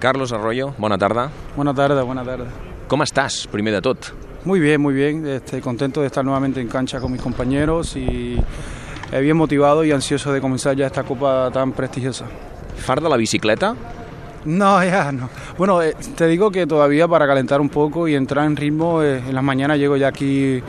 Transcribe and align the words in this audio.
Carlos 0.00 0.32
Arroyo, 0.32 0.72
bona 0.78 0.96
tarda. 0.96 1.30
Buenas 1.54 1.76
tardes, 1.76 2.02
buenas 2.02 2.24
tardes. 2.24 2.48
Com 2.88 3.02
estàs, 3.04 3.46
primer 3.52 3.74
de 3.74 3.82
tot? 3.84 4.06
Muy 4.46 4.58
bien, 4.58 4.80
muy 4.80 4.94
bien. 4.94 5.26
Este, 5.26 5.60
contento 5.60 6.00
de 6.00 6.06
estar 6.06 6.24
nuevamente 6.24 6.58
en 6.58 6.68
cancha 6.68 6.98
con 7.00 7.12
mis 7.12 7.20
compañeros 7.20 7.94
y 7.96 8.38
eh, 9.12 9.20
bien 9.20 9.36
motivado 9.36 9.84
y 9.84 9.92
ansioso 9.92 10.32
de 10.32 10.40
comenzar 10.40 10.74
ya 10.74 10.86
esta 10.86 11.02
copa 11.02 11.50
tan 11.52 11.72
prestigiosa. 11.72 12.24
Fart 12.78 13.02
de 13.02 13.10
la 13.10 13.18
bicicleta? 13.18 13.76
No, 14.46 14.82
ya 14.84 15.12
no. 15.12 15.28
Bueno, 15.58 15.82
eh, 15.82 15.94
te 16.16 16.26
digo 16.28 16.50
que 16.50 16.66
todavía 16.66 17.06
para 17.06 17.26
calentar 17.26 17.60
un 17.60 17.68
poco 17.68 18.08
y 18.08 18.14
entrar 18.14 18.46
en 18.46 18.56
ritmo, 18.56 19.02
eh, 19.02 19.18
en 19.18 19.34
las 19.34 19.44
mañanas 19.44 19.76
llego 19.76 19.98
ya 19.98 20.08
aquí 20.08 20.62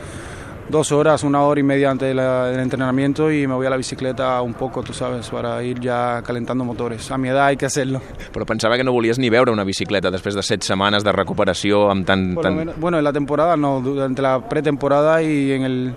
dos 0.68 0.92
horas, 0.92 1.22
una 1.22 1.42
hora 1.42 1.60
y 1.60 1.62
media 1.62 1.90
antes 1.90 2.14
de 2.14 2.22
del 2.22 2.60
entrenamiento 2.60 3.30
y 3.30 3.46
me 3.46 3.54
voy 3.54 3.66
a 3.66 3.70
la 3.70 3.76
bicicleta 3.76 4.40
un 4.42 4.54
poco, 4.54 4.82
tú 4.82 4.92
sabes, 4.92 5.28
para 5.28 5.62
ir 5.62 5.80
ya 5.80 6.22
calentando 6.24 6.64
motores. 6.64 7.10
A 7.10 7.18
mi 7.18 7.28
edad 7.28 7.46
hay 7.46 7.56
que 7.56 7.66
hacerlo. 7.66 8.00
Però 8.32 8.46
pensava 8.46 8.76
que 8.76 8.84
no 8.84 8.92
volies 8.92 9.18
ni 9.18 9.28
veure 9.30 9.52
una 9.52 9.64
bicicleta 9.64 10.10
després 10.10 10.34
de 10.34 10.42
set 10.42 10.62
setmanes 10.62 11.04
de 11.04 11.12
recuperació 11.12 11.90
amb 11.90 12.08
lo 12.08 12.40
tant... 12.42 12.56
menos- 12.56 12.76
bueno, 12.80 12.98
en 12.98 13.04
la 13.04 13.12
temporada 13.12 13.56
no, 13.56 13.80
durante 13.80 14.22
la 14.22 14.40
pretemporada 14.48 15.22
y 15.22 15.52
en 15.52 15.62
el, 15.62 15.94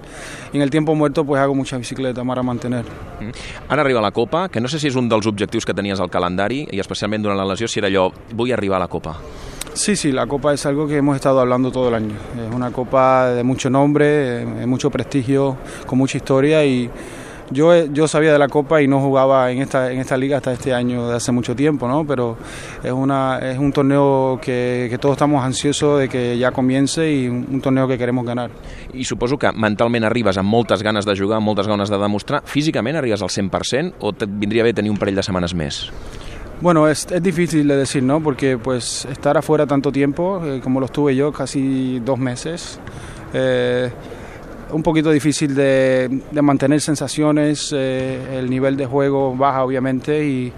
en 0.53 0.61
el 0.61 0.69
tiempo 0.69 0.95
muerto 0.95 1.23
pues 1.25 1.41
hago 1.41 1.55
mucha 1.55 1.77
bicicleta 1.77 2.23
para 2.23 2.43
mantener. 2.43 2.83
Mm. 3.19 3.29
Ara 3.69 3.81
arriba 3.81 4.01
la 4.01 4.11
Copa, 4.11 4.49
que 4.49 4.59
no 4.59 4.67
sé 4.67 4.79
si 4.79 4.87
és 4.87 4.95
un 4.95 5.07
dels 5.09 5.25
objectius 5.27 5.65
que 5.65 5.73
tenies 5.73 5.99
al 5.99 6.09
calendari, 6.09 6.65
i 6.71 6.79
especialment 6.79 7.23
durant 7.23 7.37
la 7.39 7.45
lesió, 7.45 7.67
si 7.67 7.79
era 7.79 7.87
allò, 7.87 8.09
vull 8.33 8.51
arribar 8.51 8.77
a 8.77 8.85
la 8.85 8.87
Copa. 8.91 9.15
Sí, 9.75 9.97
sí, 9.97 10.13
la 10.13 10.25
copa 10.25 10.53
es 10.53 10.65
algo 10.65 10.87
que 10.87 10.95
hemos 10.95 11.17
estado 11.17 11.41
hablando 11.41 11.69
todo 11.69 11.89
el 11.89 11.95
año. 11.95 12.15
Es 12.47 12.55
una 12.55 12.71
copa 12.71 13.31
de 13.31 13.43
mucho 13.43 13.69
nombre, 13.69 14.41
eh, 14.41 14.45
de 14.45 14.65
mucho 14.65 14.89
prestigio, 14.89 15.57
con 15.85 15.97
mucha 15.97 16.17
historia 16.17 16.63
y 16.63 16.89
yo, 17.51 17.73
eh, 17.73 17.89
yo 17.91 18.07
sabía 18.07 18.31
de 18.31 18.39
la 18.39 18.47
copa 18.47 18.81
y 18.81 18.87
no 18.87 19.01
jugaba 19.01 19.51
en 19.51 19.61
esta, 19.61 19.91
en 19.91 19.99
esta 19.99 20.15
liga 20.15 20.37
hasta 20.37 20.53
este 20.53 20.73
año 20.73 21.09
de 21.09 21.17
hace 21.17 21.33
mucho 21.33 21.57
tiempo, 21.57 21.89
¿no? 21.89 22.07
Pero 22.07 22.37
es, 22.81 22.91
una, 22.93 23.39
es 23.39 23.59
un 23.59 23.73
torneo 23.73 24.39
que, 24.41 24.87
que 24.89 24.97
todos 24.97 25.15
estamos 25.15 25.43
ansiosos 25.43 25.99
de 25.99 26.07
que 26.07 26.37
ya 26.37 26.51
comience 26.51 27.11
y 27.11 27.27
un, 27.27 27.59
torneo 27.59 27.85
que 27.85 27.97
queremos 27.97 28.25
ganar. 28.25 28.51
I 28.93 29.03
suposo 29.03 29.37
que 29.37 29.51
mentalment 29.51 30.05
arribes 30.07 30.39
amb 30.39 30.47
moltes 30.49 30.81
ganes 30.83 31.05
de 31.05 31.17
jugar, 31.19 31.41
amb 31.41 31.51
moltes 31.51 31.67
ganes 31.67 31.91
de 31.91 31.99
demostrar. 31.99 32.43
Físicament 32.45 32.95
arribes 32.95 33.21
al 33.21 33.29
100% 33.29 33.99
o 33.99 34.15
et 34.15 34.23
vindria 34.25 34.63
bé 34.63 34.71
tenir 34.73 34.89
un 34.89 34.97
parell 34.97 35.19
de 35.19 35.27
setmanes 35.27 35.53
més? 35.53 35.83
Bueno, 36.61 36.87
es, 36.87 37.05
es 37.11 37.21
difícil 37.21 37.67
de 37.67 37.75
decir, 37.75 38.01
¿no? 38.01 38.21
Porque 38.21 38.57
pues 38.57 39.05
estar 39.05 39.37
afuera 39.37 39.67
tanto 39.67 39.91
tiempo, 39.91 40.41
eh, 40.45 40.61
como 40.63 40.79
lo 40.79 40.85
estuve 40.85 41.15
yo, 41.15 41.33
casi 41.33 41.99
dos 41.99 42.17
meses, 42.17 42.79
eh, 43.33 43.91
un 44.71 44.81
poquito 44.81 45.11
difícil 45.11 45.53
de, 45.53 46.21
mantener 46.41 46.79
sensaciones, 46.79 47.73
eh, 47.75 48.39
el 48.39 48.49
nivel 48.49 48.77
de 48.77 48.85
juego 48.85 49.35
baja 49.35 49.63
obviamente 49.63 50.25
y 50.25 50.53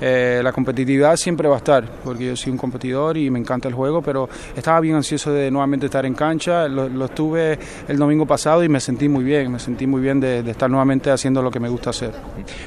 eh, 0.00 0.40
la 0.42 0.52
competitividad 0.52 1.16
siempre 1.16 1.48
va 1.48 1.56
a 1.56 1.58
estar, 1.58 1.84
porque 2.04 2.26
yo 2.26 2.36
soy 2.36 2.52
un 2.52 2.58
competidor 2.58 3.16
y 3.16 3.30
me 3.30 3.38
encanta 3.38 3.68
el 3.68 3.74
juego, 3.74 4.02
pero 4.02 4.28
estaba 4.56 4.80
bien 4.80 4.96
ansioso 4.96 5.32
de 5.32 5.50
nuevamente 5.50 5.86
estar 5.86 6.04
en 6.06 6.14
cancha, 6.14 6.68
lo, 6.68 6.88
lo 6.88 7.04
estuve 7.06 7.58
el 7.88 7.96
domingo 7.98 8.26
pasado 8.26 8.64
y 8.64 8.68
me 8.68 8.80
sentí 8.80 9.08
muy 9.08 9.24
bien, 9.24 9.52
me 9.52 9.58
sentí 9.58 9.86
muy 9.86 10.00
bien 10.00 10.20
de, 10.20 10.42
de 10.42 10.50
estar 10.50 10.70
nuevamente 10.70 11.10
haciendo 11.10 11.42
lo 11.42 11.50
que 11.50 11.60
me 11.60 11.68
gusta 11.68 11.90
hacer. 11.90 12.12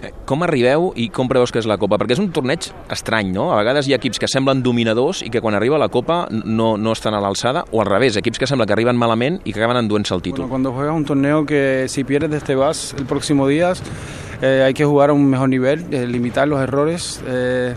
Eh, 0.02 0.12
Com 0.26 0.42
arribeu 0.46 0.94
i 0.96 1.10
com 1.12 1.28
preveus 1.28 1.52
que 1.52 1.60
és 1.60 1.68
la 1.68 1.76
Copa? 1.78 1.98
Perquè 2.00 2.16
és 2.16 2.22
un 2.22 2.30
torneig 2.32 2.70
estrany, 2.94 3.34
no? 3.36 3.50
A 3.52 3.58
vegades 3.60 3.90
hi 3.90 3.94
ha 3.94 3.98
equips 4.00 4.22
que 4.24 4.30
semblen 4.32 4.62
dominadors 4.64 5.20
i 5.26 5.30
que 5.30 5.42
quan 5.44 5.54
arriba 5.58 5.78
la 5.78 5.90
Copa 5.92 6.28
no, 6.32 6.78
no 6.78 6.94
estan 6.96 7.14
a 7.14 7.20
l'alçada, 7.20 7.66
o 7.72 7.82
al 7.84 7.90
revés, 7.90 8.16
equips 8.18 8.40
que 8.40 8.48
sembla 8.48 8.66
que 8.66 8.72
arriben 8.74 8.96
malament 8.98 9.42
i 9.44 9.52
que 9.52 9.60
acaben 9.60 9.82
enduent-se 9.84 10.16
el 10.16 10.22
títol. 10.22 10.46
Bueno, 10.46 10.50
cuando 10.50 10.72
juegas 10.72 10.96
un 10.96 11.04
torneo 11.06 11.46
que 11.46 11.86
si 11.90 12.04
pierdes 12.06 12.44
te 12.44 12.56
vas 12.56 12.96
el 12.98 13.06
próximo 13.06 13.48
día, 13.48 13.74
eh, 14.42 14.64
hay 14.66 14.74
que 14.74 14.86
jugar 14.86 15.10
a 15.10 15.14
un 15.14 15.30
mejor 15.30 15.50
nivel, 15.50 15.86
eh, 15.92 16.06
limitar 16.08 16.48
los 16.48 16.60
errores, 16.62 17.22
eh, 17.28 17.76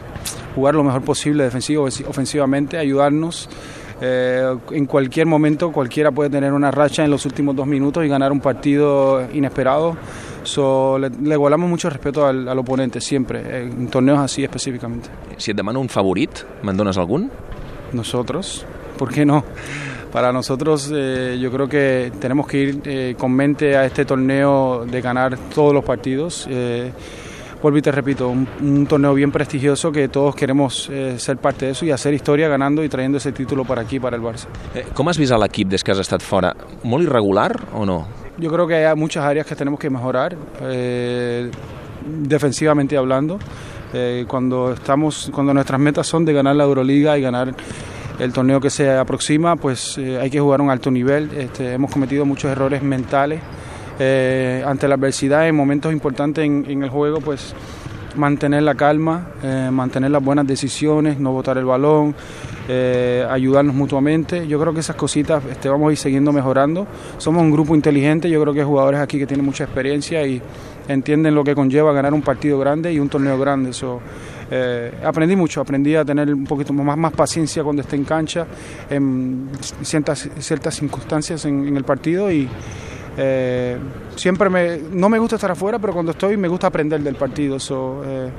jugar 0.54 0.74
lo 0.74 0.84
mejor 0.84 1.02
posible 1.02 1.44
defensivo, 1.44 1.84
ofensivamente, 1.84 2.78
ayudarnos. 2.78 3.48
Eh, 4.00 4.54
en 4.72 4.84
cualquier 4.84 5.26
momento 5.26 5.72
cualquiera 5.72 6.10
puede 6.12 6.28
tener 6.28 6.52
una 6.52 6.70
racha 6.70 7.02
en 7.02 7.10
los 7.10 7.24
últimos 7.24 7.56
dos 7.56 7.66
minutos 7.66 8.04
y 8.04 8.08
ganar 8.08 8.30
un 8.30 8.40
partido 8.40 9.26
inesperado. 9.32 9.97
So, 10.42 10.98
le, 10.98 11.10
le 11.10 11.34
guardamos 11.34 11.69
mucho 11.69 11.91
respeto 11.91 12.26
al, 12.26 12.47
al 12.48 12.58
oponente 12.58 13.00
siempre, 13.00 13.41
eh, 13.41 13.62
en 13.62 13.88
torneos 13.88 14.19
así 14.19 14.44
específicamente. 14.44 15.08
Si 15.38 15.50
et 15.50 15.56
demano 15.56 15.81
un 15.81 15.88
favorit, 15.88 16.44
me'n 16.62 16.76
dones 16.76 16.98
algun? 16.98 17.31
nosotros, 17.92 18.66
¿por 18.96 19.12
qué 19.12 19.24
no? 19.24 19.44
Para 20.12 20.32
nosotros 20.32 20.90
eh, 20.94 21.36
yo 21.40 21.50
creo 21.50 21.68
que 21.68 22.12
tenemos 22.20 22.46
que 22.46 22.58
ir 22.58 22.80
eh, 22.84 23.14
con 23.18 23.32
mente 23.32 23.76
a 23.76 23.84
este 23.84 24.04
torneo 24.04 24.86
de 24.86 25.00
ganar 25.00 25.36
todos 25.54 25.74
los 25.74 25.84
partidos. 25.84 26.46
Eh, 26.48 26.90
vuelvo 27.60 27.78
y 27.78 27.82
te 27.82 27.90
repito, 27.90 28.28
un, 28.28 28.46
un 28.60 28.86
torneo 28.86 29.12
bien 29.12 29.32
prestigioso 29.32 29.90
que 29.90 30.08
todos 30.08 30.34
queremos 30.34 30.88
eh, 30.90 31.18
ser 31.18 31.36
parte 31.38 31.66
de 31.66 31.72
eso 31.72 31.84
y 31.84 31.90
hacer 31.90 32.14
historia 32.14 32.48
ganando 32.48 32.84
y 32.84 32.88
trayendo 32.88 33.18
ese 33.18 33.32
título 33.32 33.64
para 33.64 33.82
aquí, 33.82 33.98
para 33.98 34.16
el 34.16 34.22
Barça. 34.22 34.46
Eh, 34.74 34.86
com 34.94 35.08
has 35.08 35.18
vist 35.18 35.32
a 35.32 35.38
l'equip 35.38 35.68
des 35.68 35.82
que 35.82 35.92
has 35.92 35.98
estat 35.98 36.22
fora? 36.22 36.54
Molt 36.84 37.04
irregular 37.04 37.52
o 37.74 37.84
no? 37.84 38.06
Yo 38.38 38.50
creo 38.50 38.66
que 38.66 38.86
hay 38.86 38.94
muchas 38.94 39.24
áreas 39.24 39.46
que 39.46 39.56
tenemos 39.56 39.80
que 39.80 39.90
mejorar, 39.90 40.36
eh, 40.62 41.50
defensivamente 42.06 42.96
hablando. 42.96 43.38
Eh, 43.92 44.24
cuando 44.28 44.72
estamos, 44.72 45.30
cuando 45.32 45.52
nuestras 45.54 45.80
metas 45.80 46.06
son 46.06 46.24
de 46.24 46.32
ganar 46.32 46.54
la 46.54 46.64
Euroliga 46.64 47.16
y 47.16 47.22
ganar 47.22 47.54
el 48.19 48.32
torneo 48.32 48.60
que 48.60 48.71
se 48.71 48.91
aproxima, 48.91 49.56
pues 49.56 49.99
eh, 49.99 50.19
hay 50.19 50.31
que 50.31 50.41
jugar 50.41 50.60
a 50.60 50.62
un 50.62 50.71
alto 50.71 50.91
nivel. 50.91 51.31
Este, 51.37 51.75
hemos 51.75 51.91
cometido 51.91 52.25
muchos 52.25 52.50
errores 52.50 52.82
mentales 52.82 53.41
eh, 53.99 54.62
ante 54.66 54.88
la 54.88 54.94
adversidad 54.94 55.47
en 55.49 55.54
momentos 55.54 55.93
importantes 55.93 56.44
en, 56.44 56.82
el 56.82 56.88
juego, 56.88 57.21
pues 57.21 57.55
mantener 58.15 58.62
la 58.62 58.75
calma, 58.75 59.28
eh, 59.43 59.69
mantener 59.71 60.10
las 60.10 60.25
buenas 60.25 60.47
decisiones, 60.47 61.19
no 61.19 61.32
botar 61.32 61.59
el 61.59 61.66
balón, 61.66 62.15
ayudarnos 63.31 63.75
mutuamente. 63.75 64.49
Yo 64.49 64.59
creo 64.59 64.72
que 64.72 64.81
esas 64.81 64.97
cositas 64.97 65.44
este, 65.44 65.69
vamos 65.69 65.91
a 65.91 65.93
ir 65.93 65.99
siguiendo 65.99 66.32
mejorando. 66.32 66.87
Somos 67.19 67.43
un 67.43 67.53
grupo 67.53 67.75
inteligente, 67.75 68.28
yo 68.31 68.41
creo 68.41 68.55
que 68.55 68.60
hay 68.60 68.66
jugadores 68.66 69.00
aquí 69.00 69.19
que 69.19 69.26
tienen 69.26 69.44
mucha 69.44 69.65
experiencia 69.65 70.26
y 70.26 70.43
entienden 70.88 71.34
lo 71.34 71.44
que 71.44 71.55
conlleva 71.55 71.93
ganar 71.93 72.15
un 72.15 72.22
partido 72.22 72.59
grande 72.59 72.93
y 72.93 72.99
un 72.99 73.09
torneo 73.09 73.38
grande. 73.38 73.72
So, 73.72 74.00
eh, 74.50 74.92
aprendí 75.04 75.34
mucho, 75.34 75.60
aprendí 75.60 75.94
a 75.96 76.04
tener 76.04 76.32
un 76.32 76.44
poquito 76.44 76.72
más, 76.72 76.96
más 76.96 77.12
paciencia 77.12 77.64
cuando 77.64 77.82
esté 77.82 77.96
en 77.96 78.04
cancha, 78.04 78.46
en 78.88 79.48
ciertas, 79.82 80.28
ciertas 80.38 80.74
circunstancias 80.74 81.44
en, 81.44 81.76
el 81.76 81.84
partido 81.84 82.30
y 82.30 82.48
eh, 83.16 83.76
siempre 84.14 84.48
me, 84.48 84.78
no 84.92 85.08
me 85.08 85.18
gusta 85.18 85.36
estar 85.36 85.50
afuera, 85.50 85.78
pero 85.78 85.92
cuando 85.92 86.12
estoy 86.12 86.36
me 86.36 86.48
gusta 86.48 86.68
aprender 86.68 87.00
del 87.00 87.16
partido. 87.16 87.58
So, 87.58 88.02
eh, 88.04 88.30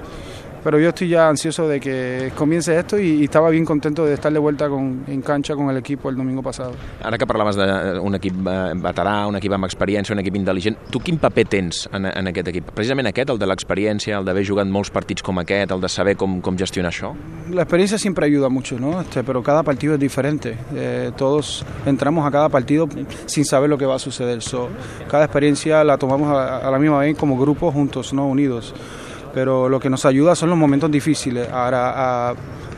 pero 0.68 0.82
yo 0.82 0.90
estoy 0.90 1.08
ya 1.08 1.30
ansioso 1.30 1.66
de 1.66 1.80
que 1.80 2.34
comience 2.36 2.78
esto 2.78 3.00
y, 3.00 3.22
y, 3.22 3.24
estaba 3.24 3.50
bien 3.50 3.64
contento 3.64 4.06
de 4.06 4.16
estar 4.16 4.34
de 4.34 4.38
vuelta 4.38 4.68
con, 4.68 5.06
en 5.08 5.22
cancha 5.22 5.56
con 5.56 5.70
el 5.70 5.78
equipo 5.78 6.10
el 6.10 6.18
domingo 6.18 6.44
pasado. 6.44 6.74
Ara 7.02 7.18
que 7.18 7.26
parlaves 7.26 7.56
d'un 7.56 8.18
equip 8.18 8.36
eh, 8.36 8.74
veterà, 8.76 9.14
un 9.32 9.38
equip 9.40 9.56
amb 9.56 9.64
experiència, 9.64 10.12
un 10.12 10.20
equip 10.20 10.36
intel·ligent, 10.36 10.76
tu 10.92 11.00
quin 11.00 11.22
paper 11.24 11.46
tens 11.48 11.86
en, 11.96 12.10
en 12.12 12.32
aquest 12.34 12.52
equip? 12.52 12.74
Precisament 12.76 13.08
aquest, 13.08 13.32
el 13.32 13.40
de 13.40 13.48
l'experiència, 13.48 14.20
el 14.20 14.28
d'haver 14.28 14.44
jugat 14.44 14.68
molts 14.68 14.92
partits 14.92 15.24
com 15.24 15.40
aquest, 15.40 15.72
el 15.72 15.88
de 15.88 15.94
saber 15.94 16.18
com, 16.20 16.42
com 16.44 16.60
gestionar 16.60 16.92
això? 16.92 17.14
La 17.48 17.64
experiencia 17.64 17.98
siempre 17.98 18.28
ayuda 18.28 18.50
mucho, 18.50 18.78
¿no? 18.78 19.00
Este, 19.00 19.24
pero 19.24 19.42
cada 19.42 19.64
partido 19.64 19.94
es 19.94 20.02
diferente. 20.02 20.58
Eh, 20.76 21.14
todos 21.16 21.64
entramos 21.86 22.28
a 22.28 22.32
cada 22.32 22.50
partido 22.50 22.90
sin 23.26 23.46
saber 23.46 23.70
lo 23.70 23.78
que 23.78 23.86
va 23.86 23.96
a 23.96 24.00
suceder. 24.00 24.42
So, 24.42 24.68
cada 25.08 25.24
experiencia 25.24 25.86
la 25.86 25.98
tomamos 25.98 26.28
a, 26.28 26.58
a 26.58 26.70
la 26.70 26.78
misma 26.78 27.00
vez 27.00 27.18
como 27.18 27.40
grupo 27.40 27.72
juntos, 27.72 28.12
no 28.12 28.28
unidos 28.28 28.74
pero 29.38 29.70
lo 29.70 29.80
que 29.80 29.88
nos 29.88 30.04
ayuda 30.04 30.34
son 30.34 30.50
los 30.50 30.58
momentos 30.58 30.90
difíciles 30.90 31.48
a, 31.48 32.32
a 32.32 32.34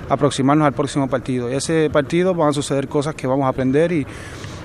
aproximarnos 0.10 0.68
al 0.68 0.74
próximo 0.74 1.08
partido. 1.08 1.48
Ese 1.48 1.90
partido 1.90 2.36
van 2.36 2.50
a 2.50 2.52
suceder 2.52 2.90
cosas 2.90 3.16
que 3.16 3.28
vamos 3.28 3.46
a 3.46 3.48
aprender 3.48 3.94
y 3.94 4.06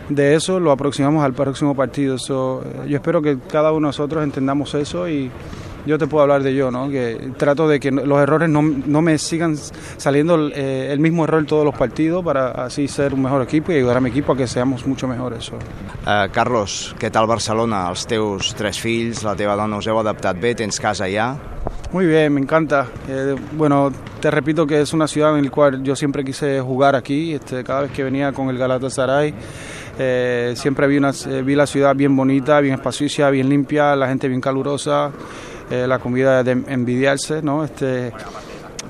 de 0.08 0.34
eso 0.34 0.58
lo 0.58 0.72
aproximamos 0.72 1.24
al 1.24 1.34
próximo 1.34 1.76
partido. 1.76 2.18
So, 2.18 2.64
yo 2.88 2.96
espero 2.96 3.22
que 3.22 3.38
cada 3.38 3.70
uno 3.70 3.86
de 3.86 3.90
nosotros 3.90 4.24
entendamos 4.24 4.74
eso 4.74 5.08
y 5.08 5.30
yo 5.86 5.96
te 5.96 6.08
puedo 6.08 6.22
hablar 6.22 6.42
de 6.42 6.52
yo, 6.52 6.72
¿no? 6.72 6.88
que 6.88 7.30
trato 7.36 7.68
de 7.68 7.78
que 7.78 7.92
los 7.92 8.18
errores 8.18 8.48
no, 8.48 8.62
no 8.62 9.00
me 9.00 9.16
sigan 9.18 9.56
saliendo 9.56 10.48
eh, 10.48 10.88
el 10.90 10.98
mismo 10.98 11.24
error 11.24 11.44
todos 11.46 11.64
los 11.64 11.76
partidos 11.76 12.24
para 12.24 12.50
así 12.64 12.88
ser 12.88 13.14
un 13.14 13.22
mejor 13.22 13.42
equipo 13.42 13.70
y 13.70 13.76
ayudar 13.76 13.98
a 13.98 14.00
mi 14.00 14.10
equipo 14.10 14.32
a 14.32 14.36
que 14.36 14.48
seamos 14.48 14.84
mucho 14.84 15.06
mejores. 15.06 15.44
So. 15.44 15.56
Uh, 15.56 16.26
Carlos, 16.32 16.94
què 16.98 17.10
tal 17.12 17.28
Barcelona? 17.30 17.86
Els 17.88 18.08
teus 18.08 18.54
tres 18.58 18.80
fills, 18.80 19.22
la 19.24 19.36
teva 19.36 19.54
dona, 19.56 19.78
us 19.78 19.86
heu 19.88 20.00
adaptat 20.00 20.40
bé? 20.40 20.56
Tens 20.58 20.80
casa 20.80 21.06
allà? 21.06 21.34
Muy 21.94 22.06
bien, 22.06 22.32
me 22.34 22.40
encanta. 22.40 22.88
Eh, 23.06 23.36
bueno, 23.52 23.92
te 24.20 24.28
repito 24.28 24.66
que 24.66 24.80
es 24.80 24.92
una 24.92 25.06
ciudad 25.06 25.38
en 25.38 25.44
la 25.44 25.50
cual 25.52 25.80
yo 25.84 25.94
siempre 25.94 26.24
quise 26.24 26.60
jugar 26.60 26.96
aquí. 26.96 27.34
Este, 27.34 27.62
cada 27.62 27.82
vez 27.82 27.92
que 27.92 28.02
venía 28.02 28.32
con 28.32 28.48
el 28.48 28.58
Galatasaray, 28.58 29.32
eh, 30.00 30.54
siempre 30.56 30.88
vi, 30.88 30.98
una, 30.98 31.10
eh, 31.10 31.42
vi 31.42 31.54
la 31.54 31.68
ciudad 31.68 31.94
bien 31.94 32.16
bonita, 32.16 32.58
bien 32.58 32.74
espaciosa, 32.74 33.30
bien 33.30 33.48
limpia, 33.48 33.94
la 33.94 34.08
gente 34.08 34.26
bien 34.26 34.40
calurosa, 34.40 35.12
eh, 35.70 35.86
la 35.86 36.00
comida 36.00 36.42
de 36.42 36.64
envidiarse, 36.66 37.42
¿no? 37.42 37.62
Este, 37.62 38.12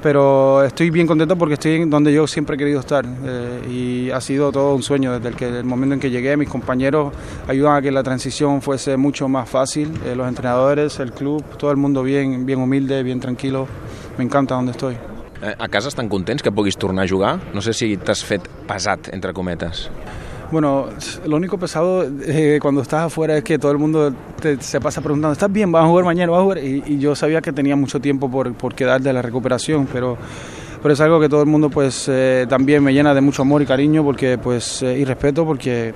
pero 0.04 0.62
estoy 0.62 0.90
bien 0.90 1.06
contento 1.06 1.34
porque 1.34 1.54
estoy 1.54 1.76
en 1.76 1.88
donde 1.88 2.12
yo 2.12 2.26
siempre 2.26 2.56
he 2.56 2.58
querido 2.58 2.78
estar 2.78 3.06
eh, 3.06 3.62
y 3.70 4.10
ha 4.10 4.20
sido 4.20 4.52
todo 4.52 4.74
un 4.74 4.82
sueño 4.82 5.14
desde 5.14 5.30
el, 5.30 5.34
que, 5.34 5.48
el 5.48 5.64
momento 5.64 5.94
en 5.94 6.00
que 6.00 6.10
llegué. 6.10 6.36
Mis 6.36 6.50
compañeros 6.50 7.10
ayudan 7.48 7.76
a 7.76 7.80
que 7.80 7.90
la 7.90 8.02
transición 8.02 8.60
fuese 8.60 8.98
mucho 8.98 9.30
más 9.30 9.48
fácil. 9.48 9.90
Eh, 10.04 10.14
los 10.14 10.28
entrenadores, 10.28 11.00
el 11.00 11.12
club, 11.12 11.42
todo 11.56 11.70
el 11.70 11.78
mundo 11.78 12.02
bien, 12.02 12.44
bien 12.44 12.60
humilde, 12.60 13.02
bien 13.02 13.18
tranquilo. 13.18 13.66
Me 14.18 14.24
encanta 14.24 14.56
donde 14.56 14.72
estoy. 14.72 14.92
Eh, 15.40 15.54
a 15.58 15.68
casa 15.68 15.88
estan 15.88 16.10
contents 16.10 16.42
que 16.42 16.52
puguis 16.52 16.76
tornar 16.76 17.06
a 17.06 17.08
jugar? 17.08 17.40
No 17.54 17.62
sé 17.62 17.72
si 17.72 17.96
t'has 17.96 18.22
fet 18.22 18.46
pesat, 18.68 19.08
entre 19.10 19.32
cometes. 19.32 19.88
Bueno, 20.54 20.86
lo 21.26 21.34
único 21.34 21.58
pesado 21.58 22.04
eh, 22.04 22.60
cuando 22.62 22.80
estás 22.80 23.06
afuera 23.06 23.36
es 23.36 23.42
que 23.42 23.58
todo 23.58 23.72
el 23.72 23.78
mundo 23.78 24.14
te, 24.40 24.62
se 24.62 24.80
pasa 24.80 25.00
preguntando, 25.00 25.32
¿estás 25.32 25.52
bien? 25.52 25.72
¿Vas 25.72 25.82
a 25.82 25.88
jugar 25.88 26.04
mañana? 26.04 26.30
¿Vas 26.30 26.38
a 26.38 26.42
jugar? 26.44 26.58
Y, 26.58 26.96
yo 26.96 27.16
sabía 27.16 27.40
que 27.40 27.52
tenía 27.52 27.74
mucho 27.74 27.98
tiempo 27.98 28.30
por, 28.30 28.54
por 28.54 28.72
quedar 28.72 29.00
de 29.00 29.12
la 29.12 29.20
recuperación, 29.20 29.88
pero, 29.92 30.16
pero 30.80 30.94
es 30.94 31.00
algo 31.00 31.18
que 31.18 31.28
todo 31.28 31.40
el 31.40 31.48
mundo 31.48 31.70
pues 31.70 32.08
eh, 32.08 32.46
también 32.48 32.84
me 32.84 32.94
llena 32.94 33.12
de 33.12 33.20
mucho 33.20 33.42
amor 33.42 33.62
y 33.62 33.66
cariño 33.66 34.04
porque 34.04 34.38
pues 34.38 34.80
eh, 34.84 34.96
y 34.96 35.04
respeto 35.04 35.44
porque 35.44 35.92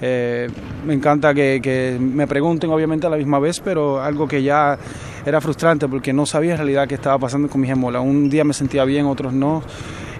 eh, 0.00 0.48
me 0.86 0.94
encanta 0.94 1.34
que, 1.34 1.60
que, 1.62 1.98
me 2.00 2.26
pregunten 2.26 2.70
obviamente 2.70 3.06
a 3.06 3.10
la 3.10 3.18
misma 3.18 3.38
vez, 3.38 3.60
pero 3.60 4.02
algo 4.02 4.26
que 4.26 4.42
ya 4.42 4.78
era 5.26 5.38
frustrante 5.42 5.86
porque 5.86 6.14
no 6.14 6.24
sabía 6.24 6.52
en 6.52 6.56
realidad 6.56 6.88
qué 6.88 6.94
estaba 6.94 7.18
pasando 7.18 7.46
con 7.50 7.60
mis 7.60 7.68
gemolas. 7.68 8.00
Un 8.02 8.30
día 8.30 8.42
me 8.42 8.54
sentía 8.54 8.86
bien, 8.86 9.04
otros 9.04 9.34
no 9.34 9.62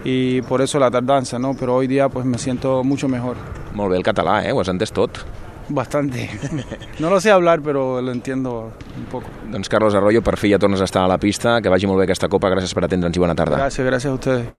y 0.04 0.42
por 0.42 0.60
eso 0.60 0.78
la 0.78 0.90
tardanza, 0.90 1.38
¿no? 1.38 1.54
Pero 1.54 1.74
hoy 1.74 1.86
día 1.86 2.10
pues 2.10 2.26
me 2.26 2.36
siento 2.36 2.84
mucho 2.84 3.08
mejor. 3.08 3.57
Molt 3.74 3.90
bé 3.92 3.96
el 3.96 4.06
català, 4.06 4.40
eh? 4.46 4.52
Ho 4.52 4.60
has 4.60 4.68
entès 4.72 4.92
tot. 4.92 5.20
Bastante. 5.68 6.30
No 6.98 7.10
lo 7.10 7.20
sé 7.20 7.30
hablar, 7.30 7.60
pero 7.60 8.00
lo 8.00 8.12
entiendo 8.12 8.72
un 8.96 9.04
poco. 9.04 9.28
Doncs 9.52 9.68
Carlos 9.68 9.94
Arroyo, 9.94 10.22
per 10.22 10.36
fi 10.38 10.50
ja 10.50 10.58
tornes 10.58 10.80
a 10.80 10.84
estar 10.84 11.02
a 11.04 11.08
la 11.08 11.18
pista. 11.18 11.60
Que 11.60 11.68
vagi 11.68 11.86
molt 11.86 12.00
bé 12.00 12.06
aquesta 12.08 12.28
copa. 12.28 12.48
Gràcies 12.50 12.72
per 12.74 12.84
atendre'ns 12.86 13.16
i 13.16 13.20
bona 13.20 13.34
tarda. 13.36 13.56
Gracias, 13.56 13.86
gracias 13.86 14.10
a 14.10 14.14
ustedes. 14.14 14.46